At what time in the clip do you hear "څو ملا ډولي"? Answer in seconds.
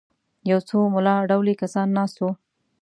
0.69-1.55